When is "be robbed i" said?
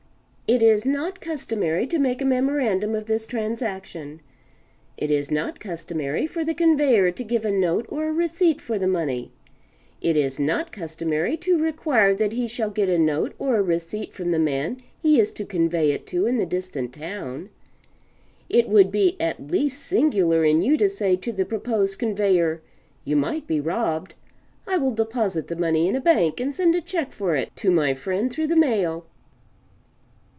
23.47-24.75